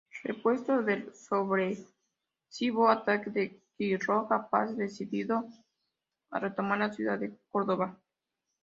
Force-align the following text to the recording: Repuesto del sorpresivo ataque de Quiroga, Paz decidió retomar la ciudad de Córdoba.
Repuesto 0.23 0.81
del 0.81 1.13
sorpresivo 1.13 2.89
ataque 2.89 3.29
de 3.29 3.61
Quiroga, 3.77 4.49
Paz 4.49 4.75
decidió 4.75 5.45
retomar 6.31 6.79
la 6.79 6.91
ciudad 6.91 7.19
de 7.19 7.37
Córdoba. 7.51 7.99